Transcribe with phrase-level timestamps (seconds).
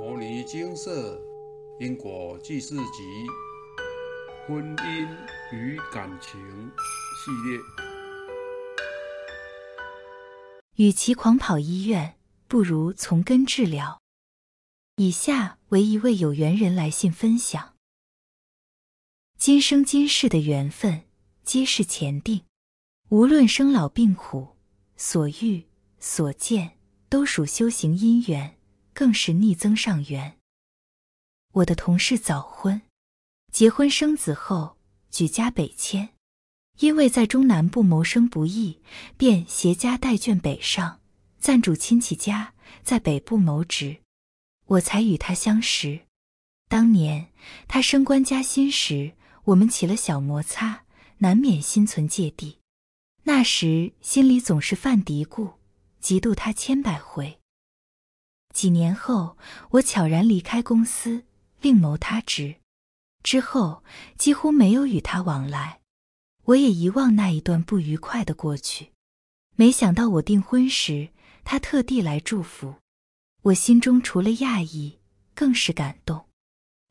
[0.00, 1.20] 摩尼精舍
[1.78, 3.26] 因果记事集
[4.46, 5.06] 婚姻
[5.52, 6.40] 与感情
[7.18, 7.60] 系列。
[10.76, 12.14] 与其狂跑医院，
[12.48, 14.00] 不如从根治疗。
[14.96, 17.74] 以下为一位有缘人来信分享：
[19.36, 21.02] 今生今世的缘分，
[21.44, 22.40] 皆是前定。
[23.10, 24.56] 无论生老病苦，
[24.96, 25.66] 所遇
[25.98, 26.78] 所见，
[27.10, 28.56] 都属修行因缘，
[28.92, 30.38] 更是逆增上缘。
[31.52, 32.82] 我的同事早婚，
[33.52, 34.76] 结婚生子后
[35.10, 36.10] 举家北迁，
[36.78, 38.80] 因为在中南部谋生不易，
[39.16, 41.00] 便携家带眷北上，
[41.40, 42.54] 暂住亲戚家，
[42.84, 43.98] 在北部谋职。
[44.66, 46.06] 我才与他相识。
[46.68, 47.32] 当年
[47.66, 50.84] 他升官加薪时，我们起了小摩擦，
[51.18, 52.58] 难免心存芥蒂。
[53.24, 55.54] 那时心里总是犯嘀咕，
[56.00, 57.39] 嫉妒他千百回。
[58.52, 59.36] 几年后，
[59.70, 61.24] 我悄然离开公司，
[61.60, 62.56] 另谋他职，
[63.22, 63.82] 之后
[64.16, 65.80] 几乎没有与他往来，
[66.44, 68.92] 我也遗忘那一段不愉快的过去。
[69.56, 71.10] 没想到我订婚时，
[71.44, 72.74] 他特地来祝福，
[73.42, 74.98] 我心中除了讶异，
[75.34, 76.26] 更是感动。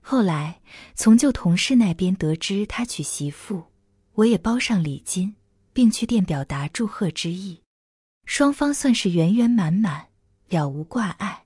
[0.01, 0.61] 后来
[0.95, 3.65] 从旧同事那边得知他娶媳妇，
[4.13, 5.35] 我也包上礼金。
[5.71, 7.61] 并去店表达祝贺之意，
[8.25, 10.09] 双方算是圆圆满满，
[10.49, 11.45] 了无挂碍。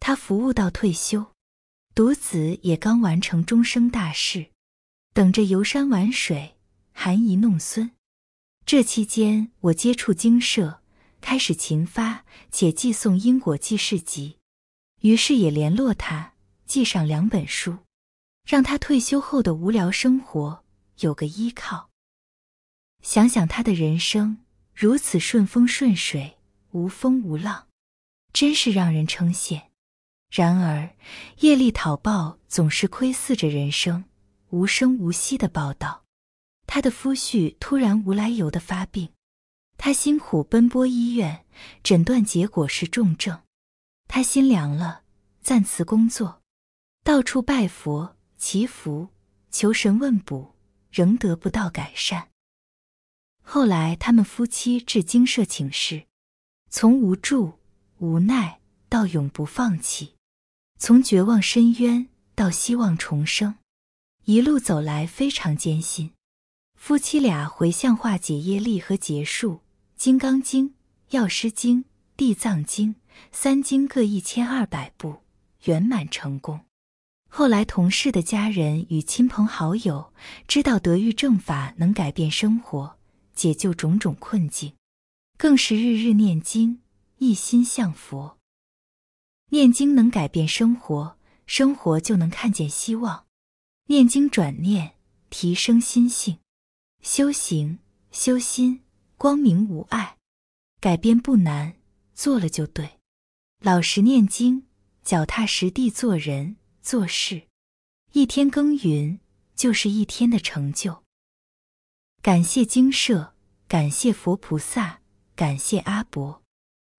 [0.00, 1.32] 他服务到退休，
[1.94, 4.46] 独子也刚完成终生大事，
[5.12, 6.56] 等着游山玩水，
[6.92, 7.90] 含饴弄孙。
[8.64, 10.82] 这期间，我接触经社，
[11.20, 14.36] 开始勤发且寄送《因果记事集》，
[15.08, 16.34] 于是也联络他，
[16.66, 17.78] 寄上两本书，
[18.46, 20.64] 让他退休后的无聊生活
[21.00, 21.88] 有个依靠。
[23.02, 26.36] 想想他的人生如此顺风顺水，
[26.72, 27.68] 无风无浪，
[28.32, 29.67] 真是让人称羡。
[30.30, 30.90] 然而
[31.38, 34.04] 业力讨报总是窥伺着人生，
[34.50, 36.04] 无声无息的报道。
[36.66, 39.10] 他的夫婿突然无来由的发病，
[39.78, 41.46] 他辛苦奔波医院，
[41.82, 43.40] 诊断结果是重症。
[44.06, 45.02] 他心凉了，
[45.40, 46.42] 暂辞工作，
[47.02, 49.08] 到处拜佛祈福，
[49.50, 50.54] 求神问卜，
[50.90, 52.28] 仍得不到改善。
[53.42, 56.06] 后来，他们夫妻至精舍请示，
[56.68, 57.58] 从无助、
[57.96, 60.16] 无奈到永不放弃，
[60.78, 63.56] 从绝望深渊到希望重生，
[64.24, 66.12] 一路走来非常艰辛。
[66.76, 69.54] 夫妻俩回向化解业力和结束
[69.96, 70.68] 《金刚经》
[71.10, 71.78] 《药师经》
[72.16, 72.94] 《地藏经》
[73.32, 75.16] 三经各一千二百部，
[75.64, 76.60] 圆满成功。
[77.28, 80.12] 后来，同事的家人与亲朋好友
[80.46, 82.96] 知道德育正法能改变生活。
[83.34, 84.72] 解救种种困境，
[85.36, 86.80] 更是日日念经，
[87.18, 88.37] 一心向佛。
[89.50, 91.16] 念经能改变生活，
[91.46, 93.26] 生活就能看见希望。
[93.86, 94.96] 念经转念，
[95.30, 96.38] 提升心性，
[97.02, 97.78] 修行
[98.10, 98.82] 修心，
[99.16, 100.18] 光明无碍，
[100.80, 101.76] 改变不难，
[102.14, 102.98] 做了就对。
[103.60, 104.66] 老实念经，
[105.02, 107.48] 脚踏实地做人做事，
[108.12, 109.18] 一天耕耘
[109.56, 111.02] 就是一天的成就。
[112.20, 113.34] 感谢精舍，
[113.66, 115.00] 感谢佛菩萨，
[115.34, 116.42] 感谢阿伯，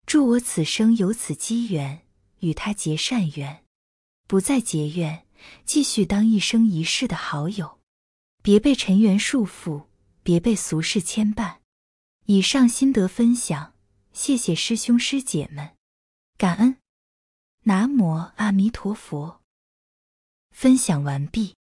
[0.08, 2.08] 祝我此生有此机缘
[2.40, 3.64] 与他结善缘，
[4.28, 5.26] 不再结怨，
[5.66, 7.80] 继续当一生一世的好友，
[8.42, 9.86] 别被尘缘束缚，
[10.24, 11.58] 别被俗世牵绊。
[12.26, 13.74] 以上心得分享，
[14.14, 15.72] 谢谢师兄师姐们，
[16.38, 16.78] 感恩。
[17.64, 19.42] 南无阿弥陀佛。
[20.52, 21.56] 分享完毕。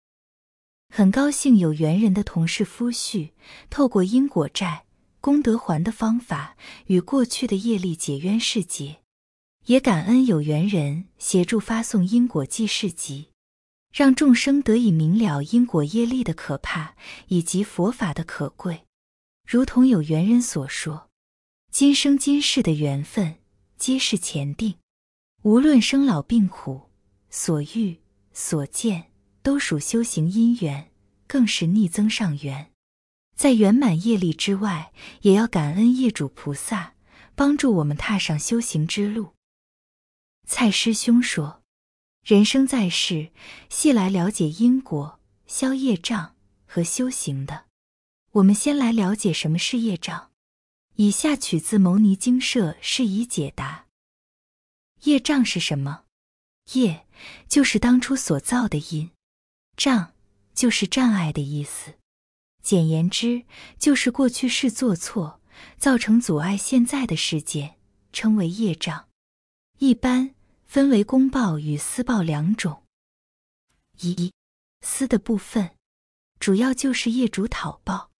[0.90, 3.32] 很高兴有缘人的同事夫婿，
[3.70, 4.86] 透过因果债、
[5.20, 6.56] 功德还的方法，
[6.86, 9.02] 与过去的业力解冤释结。
[9.66, 13.30] 也感恩有缘人协助发送因果记事集，
[13.92, 16.96] 让众生得以明了因果业力的可怕，
[17.28, 18.84] 以及佛法的可贵。
[19.48, 21.10] 如同有缘人所说，
[21.72, 23.36] 今生今世的缘分
[23.78, 24.76] 皆是前定，
[25.44, 26.90] 无论生老病苦，
[27.30, 28.00] 所遇
[28.34, 29.12] 所见。
[29.46, 30.90] 都属修行因缘，
[31.28, 32.72] 更是逆增上缘。
[33.36, 34.92] 在圆满业力之外，
[35.22, 36.96] 也要感恩业主菩萨
[37.36, 39.35] 帮助我们踏上修行之路。
[40.48, 41.64] 蔡师兄说
[42.24, 43.32] ：“人生在世，
[43.70, 47.66] 系来了解因果、消业障和修行的。
[48.34, 50.32] 我们先来了解什么是业障。
[50.98, 53.88] 以下取自牟尼经社释疑解答：
[55.04, 56.04] 业障是什么？
[56.74, 57.08] 业
[57.48, 59.12] 就是当初所造的因。”
[59.76, 60.14] 障
[60.54, 61.96] 就是障碍的意思，
[62.62, 63.46] 简言之，
[63.80, 65.42] 就是过去事做错，
[65.78, 67.76] 造成阻碍现在的事件，
[68.14, 69.10] 称为业障。
[69.80, 70.35] 一般
[70.66, 72.84] 分为公报与私报两种。
[74.02, 74.34] 一、
[74.82, 75.72] 私的部分，
[76.40, 78.12] 主要就是业主讨报，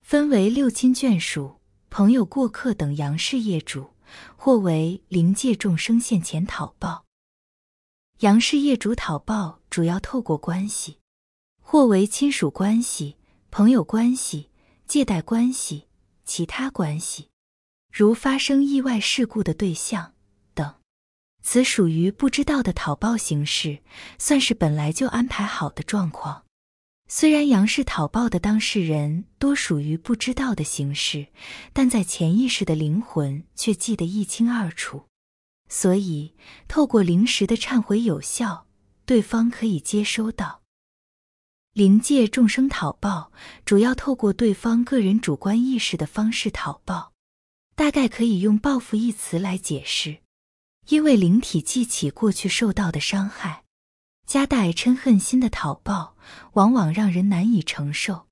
[0.00, 1.60] 分为六亲眷属、
[1.90, 3.90] 朋友、过客等杨氏业主，
[4.36, 7.04] 或为灵界众生现前讨报。
[8.20, 10.98] 杨氏业主讨报主要透过关系，
[11.60, 13.16] 或为亲属关系、
[13.50, 14.48] 朋友关系、
[14.86, 15.88] 借贷关系、
[16.24, 17.28] 其他关系。
[17.92, 20.14] 如发生意外事故的对象，
[21.48, 23.78] 此属于不知道的讨报形式，
[24.18, 26.42] 算是本来就安排好的状况。
[27.06, 31.28] 虽然杨氏讨报的当事人多属于不知道的形式，
[31.72, 35.04] 但在潜意识的灵魂却记得一清二楚，
[35.68, 36.34] 所以
[36.66, 38.66] 透过灵石的忏悔有效，
[39.04, 40.62] 对方可以接收到。
[41.74, 43.30] 灵界众生讨报，
[43.64, 47.12] 主要透过对方个人主观意识的方式讨报。
[47.76, 50.18] 大概可以用“报复”一词来解释，
[50.88, 53.64] 因为灵体记起过去受到的伤害，
[54.26, 56.16] 夹带嗔恨心的讨报，
[56.52, 58.26] 往往让人难以承受。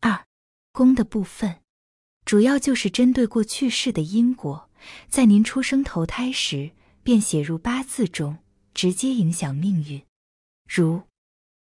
[0.00, 0.26] 二，
[0.72, 1.60] 功的部分，
[2.24, 4.68] 主要就是针对过去世的因果，
[5.08, 6.72] 在您出生投胎时
[7.02, 8.38] 便写入八字中，
[8.74, 10.02] 直接影响命运，
[10.68, 11.02] 如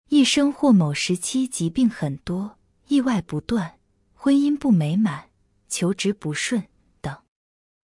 [0.09, 2.59] 一生或某时期疾病很多，
[2.89, 3.79] 意外不断，
[4.15, 5.29] 婚姻不美满。
[5.71, 6.67] 求职不顺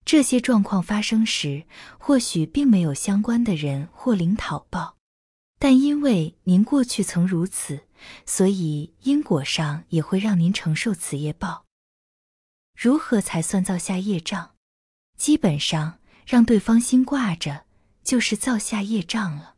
[0.04, 1.64] 这些状况发生时，
[1.98, 4.98] 或许并没有相关的人或灵讨报，
[5.58, 7.86] 但因为您过去曾如此，
[8.26, 11.64] 所以因果上也会让您承受此业报。
[12.78, 14.50] 如何才算造下业障？
[15.16, 17.64] 基本上让对方心挂着，
[18.02, 19.54] 就是造下业障了。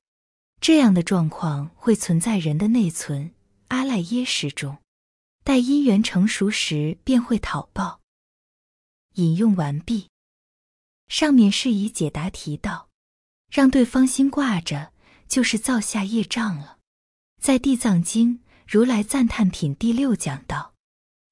[0.60, 3.32] 这样的状况会存在人的内存
[3.68, 4.78] 阿赖耶识中，
[5.42, 8.00] 待因缘成熟时便会讨报。
[9.14, 10.08] 引用完毕。
[11.08, 12.88] 上面是以解答提到，
[13.50, 14.92] 让对方心挂着，
[15.28, 16.78] 就是造下业障了。
[17.40, 20.74] 在《地藏经·如来赞叹品》第六讲到：“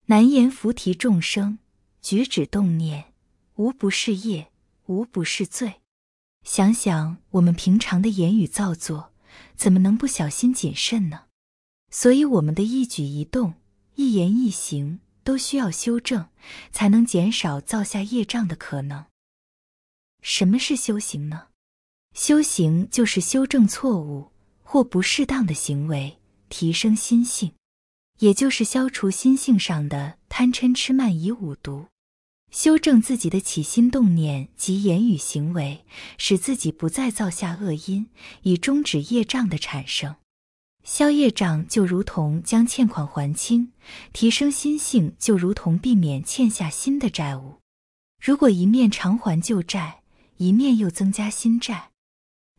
[0.06, 1.58] 难言菩提众生
[2.00, 3.12] 举止动念，
[3.56, 4.50] 无不是业，
[4.86, 5.80] 无不是罪。”
[6.44, 9.12] 想想我们平常的言语造作，
[9.56, 11.24] 怎么能不小心谨慎呢？
[11.90, 13.54] 所以我们的一举一动、
[13.94, 15.00] 一言一行。
[15.24, 16.28] 都需要修正，
[16.70, 19.06] 才能减少造下业障的可能。
[20.26, 21.48] 什么是修行呢？
[22.14, 24.32] 修行就是修正错误
[24.62, 26.18] 或不适当的行为，
[26.48, 27.52] 提升心性，
[28.20, 31.88] 也就是消除心性上的贪嗔痴慢疑五毒，
[32.50, 35.84] 修正自己的起心动念及言语行为，
[36.16, 38.06] 使自己不再造下恶因，
[38.44, 40.16] 以终止业障的产生。
[40.82, 43.72] 消业障就如同将欠款还清，
[44.14, 47.58] 提升心性就如同避免欠下新的债务。
[48.18, 50.00] 如果一面偿还旧债，
[50.36, 51.90] 一面又增加新债，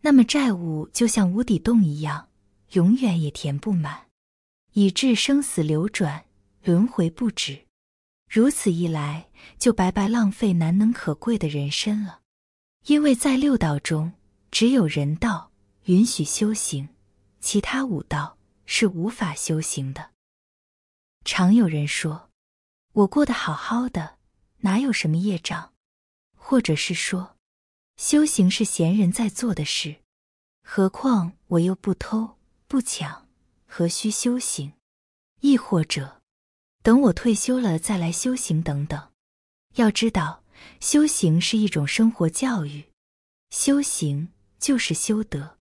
[0.01, 2.30] 那么债务就像无底洞一样，
[2.72, 4.07] 永远也填不满，
[4.74, 6.25] 以致生死流转，
[6.63, 7.66] 轮回不止。
[8.30, 12.22] 如此一来，就白白浪费难能可贵的人身了。
[12.88, 14.13] 因为在六道中，
[14.51, 15.51] 只有人道
[15.86, 16.89] 允许修行。
[17.39, 20.10] 其他五道是无法修行的。
[21.24, 22.31] 常有人说
[22.94, 24.18] ：“我过得好好的，
[24.62, 25.74] 哪有什么业障？”
[26.36, 27.34] 或者是说
[27.97, 29.97] ：“修行是闲人在做的事，
[30.63, 33.27] 何况我又不偷不抢，
[33.65, 34.74] 何须修行？”
[35.41, 36.22] 亦或者
[36.84, 39.12] ：“等我退休了再来修行。”等等。
[39.75, 40.43] 要知道，
[40.79, 42.86] 修行是一种生活教育，
[43.50, 44.29] 修行
[44.60, 45.58] 就是修德。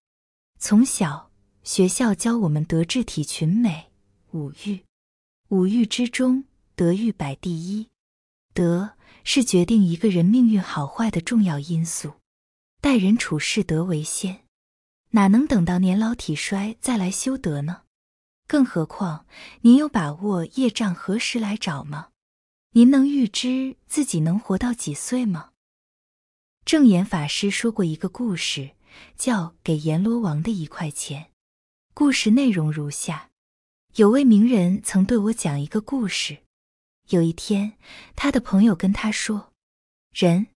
[0.59, 1.31] 从小。
[1.65, 3.91] 学校教我们德智体群美
[4.33, 4.85] 五欲，
[5.49, 6.45] 五欲之中
[6.77, 7.89] 德欲摆第一。
[8.53, 12.13] 德是决定一个人命运好坏的重要因素，
[12.85, 14.45] 待人处事德为先，
[15.13, 17.85] 哪能等到年老体衰再来修德呢？
[18.47, 19.25] 更何况
[19.63, 22.11] 您有把握业障何时来找吗？
[22.73, 25.53] 您能预知自己能活到几岁吗？
[26.67, 28.73] 正言法师说过一个故事，
[29.17, 31.31] 叫给阎罗王的一块钱。
[31.95, 33.31] 故事内容如下：
[33.95, 36.43] 有位名人曾对我讲一个故事。
[37.09, 37.79] 有一天，
[38.15, 39.55] 他的朋友跟他说
[40.13, 40.49] ：“人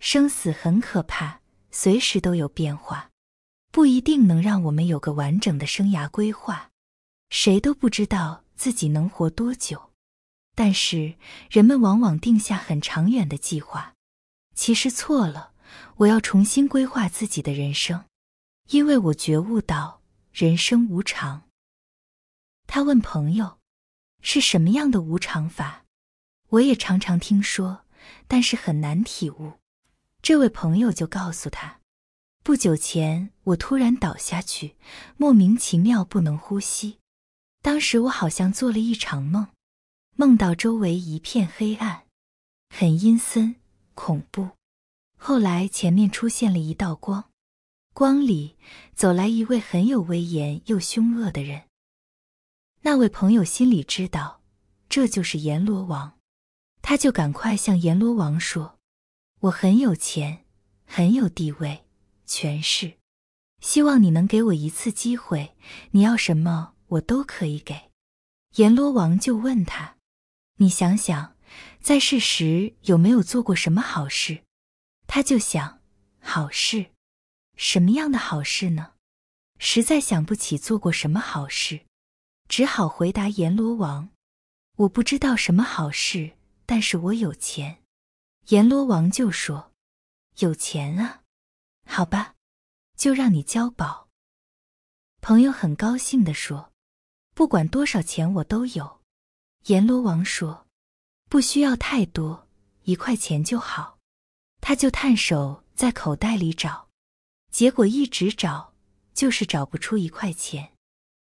[0.00, 1.39] 生死很可怕，
[1.70, 3.10] 随时都有变化，
[3.70, 6.70] 不一定能让我们有个完整的生涯规划。
[7.30, 9.90] 谁都不知道自己能活多久。
[10.54, 11.14] 但是
[11.48, 13.94] 人们往往定下很长远的计划，
[14.54, 15.52] 其实错了。
[15.98, 18.04] 我要重新规划自己的人生，
[18.70, 20.00] 因为我觉悟到。”
[20.32, 21.42] 人生无常。
[22.68, 23.58] 他问朋友
[24.22, 25.84] ：“是什么样的无常法？”
[26.50, 27.84] 我也常常听说，
[28.28, 29.54] 但是很难体悟。
[30.22, 31.80] 这位朋友就告诉他
[32.44, 34.76] ：“不久前，我突然倒下去，
[35.16, 36.98] 莫名其妙不能呼吸。
[37.62, 39.48] 当时我好像做了一场梦，
[40.16, 42.04] 梦到周围一片黑暗，
[42.68, 43.56] 很阴森
[43.94, 44.50] 恐怖。
[45.18, 47.30] 后来前面出现了一道光，
[47.92, 48.56] 光里
[48.94, 51.64] 走来一位很有威严又凶恶的人。
[52.82, 54.40] 那位朋友心里知道，
[54.88, 56.18] 这就是阎罗王，
[56.80, 58.78] 他就赶快向阎罗王说
[59.40, 60.44] ：“我很有钱，
[60.84, 61.84] 很有地位。”
[62.26, 62.94] 权势，
[63.60, 65.56] 希望你能给我一次机会。
[65.90, 67.90] 你要什么，我都可以给。
[68.56, 69.96] 阎罗王就问他
[70.58, 71.36] ：“你想想，
[71.80, 74.44] 在世时有没有做过什么好事？”
[75.08, 75.80] 他就想：
[76.20, 76.92] 好事，
[77.56, 78.92] 什么样的好事呢？
[79.58, 81.80] 实在想不起做过什么好事，
[82.48, 84.10] 只好回答阎罗王
[84.78, 87.79] ：“我不知道什么好事，但是我有钱。”
[88.48, 89.72] 阎罗王就说
[90.38, 91.22] ：“有钱啊。”
[91.86, 92.34] 好吧，
[92.96, 94.08] 就让你交保。
[95.20, 96.72] 朋友很高兴地说
[97.34, 99.00] ：“不管多少钱，我都有。”
[99.66, 100.66] 阎罗王说
[101.28, 102.48] ：“不需要太多，
[102.84, 103.98] 一块钱就好。”
[104.62, 106.88] 他就探手在口袋里找，
[107.50, 108.74] 结果一直找，
[109.14, 110.72] 就是找不出一块钱。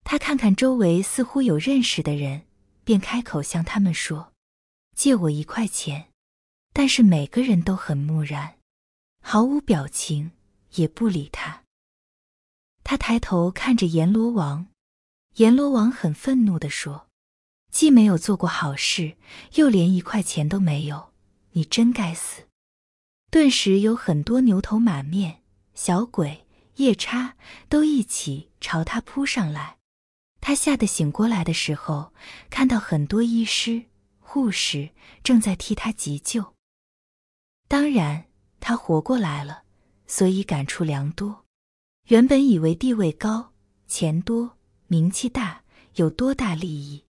[0.03, 2.47] 他看看周围似乎有认识的人，
[2.83, 4.33] 便开口向他们说
[4.95, 6.11] ：“借我一块钱。”
[6.77, 8.59] 但是每个人都很木然，
[9.23, 10.33] 毫无表情。
[10.73, 11.63] 也不理他。
[12.83, 14.67] 他抬头看着阎罗王，
[15.37, 17.07] 阎罗王很愤怒地说
[17.71, 19.17] ：“既没有做过好事，
[19.55, 21.13] 又连一块钱都没有，
[21.53, 22.43] 你真该死！”
[23.31, 25.41] 顿时有很多牛头马面、
[25.73, 27.35] 小鬼、夜叉
[27.69, 29.77] 都一起朝他扑上来。
[30.41, 32.13] 他吓得醒过来的时候，
[32.51, 33.85] 看到很多医师、
[34.19, 34.91] 护士
[35.23, 36.53] 正在替他急救。
[37.67, 38.25] 当然，
[38.59, 39.63] 他活过来了。
[40.09, 41.43] 所以感触良多。
[42.07, 43.51] 原本以为地位高、
[43.89, 44.57] 钱多、
[44.87, 45.63] 名气大
[45.95, 47.03] 有多大利益，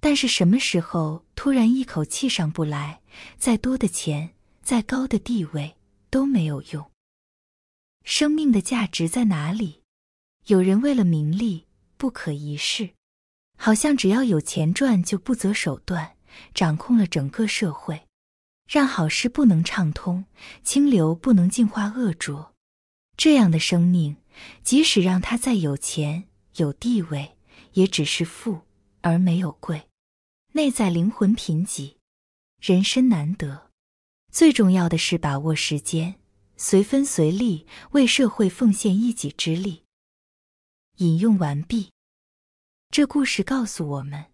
[0.00, 3.02] 但是什么时候突然一口气上不来，
[3.36, 4.30] 再多的钱、
[4.62, 5.76] 再高的地位
[6.08, 6.90] 都没有用。
[8.04, 9.82] 生命的价值在哪里？
[10.46, 11.66] 有人为了名利
[11.98, 12.94] 不可一世，
[13.58, 16.16] 好像只要有钱赚就不择手段，
[16.54, 18.06] 掌控了整个社会。
[18.70, 20.26] 让好事不能畅通，
[20.62, 22.54] 清流不能净化恶浊，
[23.16, 24.16] 这样的生命，
[24.62, 27.36] 即使让他再有钱有地位，
[27.72, 28.60] 也只是富
[29.00, 29.88] 而没有贵，
[30.52, 31.96] 内在灵魂贫瘠，
[32.60, 33.70] 人生难得。
[34.30, 36.20] 最重要的是把握时间，
[36.56, 39.82] 随分随力为社会奉献一己之力。
[40.98, 41.90] 引用完毕。
[42.90, 44.26] 这故事告诉我们。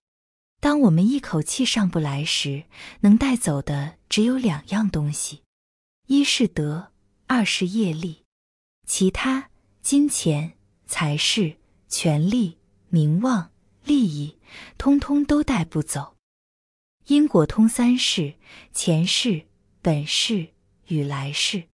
[0.66, 2.64] 当我们一口气上不来时，
[3.02, 5.42] 能带走的只有两样东西：
[6.08, 6.90] 一是德，
[7.28, 8.24] 二是业力。
[8.84, 9.48] 其他
[9.80, 10.54] 金钱、
[10.84, 12.58] 财势、权力、
[12.88, 13.52] 名望、
[13.84, 14.38] 利益，
[14.76, 16.16] 通通都带不走。
[17.06, 18.34] 因果通三世：
[18.72, 19.46] 前世、
[19.80, 20.48] 本世
[20.88, 21.68] 与来世。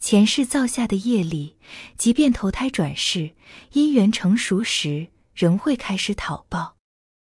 [0.00, 1.56] 前世造下的业力，
[1.96, 3.36] 即便投胎转世，
[3.74, 6.73] 因缘成熟时，仍会开始讨报。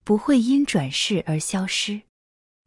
[0.04, 2.02] 不会因转世而消失，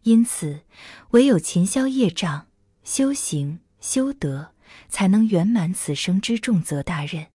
[0.05, 0.63] 因此
[1.11, 2.49] 唯有勤消业障、
[2.85, 4.55] 修行修德，
[4.89, 7.27] 才能圆满此生之重责大任。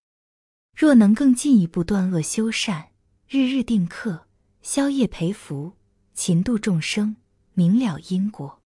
[0.76, 2.90] 若能更进一步断恶修善，
[3.28, 4.26] 日日定课，
[4.62, 5.72] 消业培福，
[6.14, 7.16] 勤度众生，
[7.54, 8.60] 明了因果，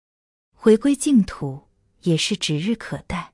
[0.54, 1.68] 回归净土，
[2.02, 3.32] 也是指日可待。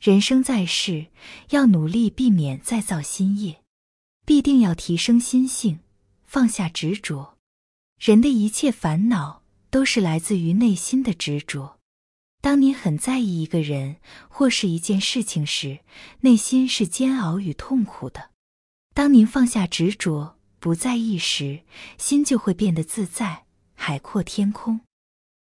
[0.00, 1.06] 人生在世，
[1.50, 3.62] 要努力避免再造新业，
[4.26, 5.80] 必定要提升心性。
[6.34, 7.38] 放下执着，
[7.96, 11.78] 人的一切烦恼都是来自于内心的执着。
[12.40, 13.98] 当您很在意一个人
[14.28, 15.78] 或是一件事情时，
[16.22, 18.30] 内心是煎熬与痛苦的。
[18.94, 21.62] 当您放下执着，不在意时，
[21.98, 23.44] 心就会变得自在，
[23.76, 24.80] 海阔天空。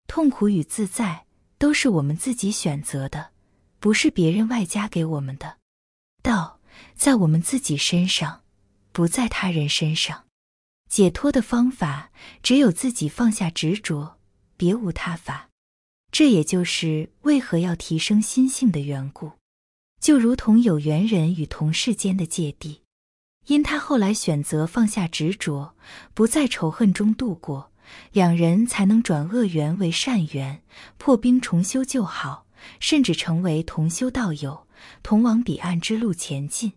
[0.08, 1.26] 痛苦与自在
[1.56, 3.30] 都是我们自己选择的，
[3.78, 5.58] 不是别人外加给我们的。
[6.20, 6.58] 道
[6.96, 8.42] 在我们自己身上，
[8.90, 10.24] 不在他人身上。
[10.94, 14.16] 解脱的方法只有自己放下执着，
[14.56, 15.48] 别无他法。
[16.12, 19.32] 这也就是为何要提升心性的缘故。
[20.00, 22.82] 就如同有缘人与同事间的芥蒂，
[23.46, 25.74] 因他后来选择放下执着，
[26.14, 27.72] 不在仇恨中度过，
[28.12, 30.62] 两人才能转恶缘为善缘，
[30.96, 32.46] 破冰重修旧好，
[32.78, 34.68] 甚至成为同修道友，
[35.02, 36.74] 同往彼岸之路前进。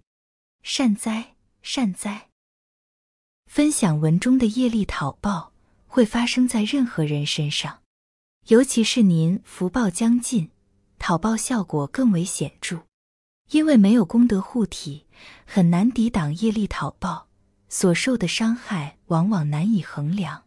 [0.64, 2.30] 善哉，善哉。
[3.48, 5.52] 分享文中的业力讨报
[5.88, 7.80] 会发生在任何人身上，
[8.48, 10.52] 尤其是您福报将尽，
[11.00, 12.84] 讨报效果更为显著。
[13.50, 15.06] 因为没有功德护体，
[15.46, 17.30] 很难抵挡业力讨报，
[17.70, 20.44] 所受的伤害往往难以衡量。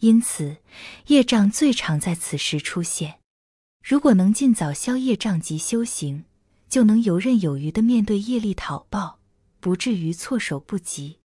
[0.00, 0.58] 因此，
[1.06, 3.20] 业障最常在此时出现。
[3.82, 6.24] 如果能尽早消业障及修行，
[6.68, 9.18] 就能游刃有余地面对业力讨报，
[9.58, 11.18] 不至于措手不及。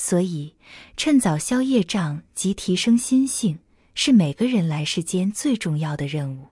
[0.00, 0.54] 所以，
[0.96, 3.58] 趁早消业障及提升心性，
[3.96, 6.50] 是每个人来世间最重要的任务。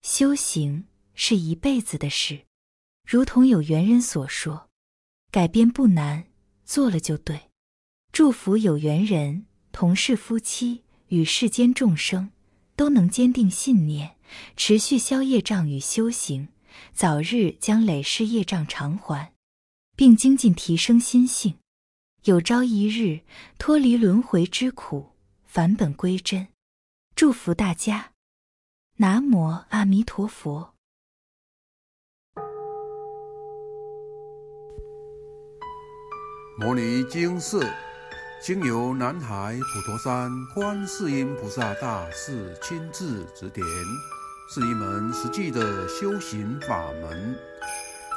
[0.00, 2.46] 修行是一辈子的事，
[3.06, 4.70] 如同有缘人所说
[5.30, 6.28] ：“改变不难，
[6.64, 7.50] 做了就对。”
[8.10, 9.44] 祝福有缘人。
[9.70, 12.32] 同是夫妻，与世间众生
[12.74, 14.16] 都能坚定信念，
[14.56, 16.48] 持续消业障与修行，
[16.92, 19.32] 早日将累世业障偿还，
[19.94, 21.54] 并精进提升心性，
[22.24, 23.20] 有朝一日
[23.56, 25.12] 脱离轮回之苦，
[25.46, 26.48] 返本归真。
[27.16, 28.12] 祝福大家，
[28.98, 30.74] 南无阿弥陀佛。
[36.58, 37.66] 摩尼经寺。
[38.42, 43.66] 经由南海普陀山观世音菩萨大士亲自指点，
[44.54, 47.38] 是一门实际的修行法门，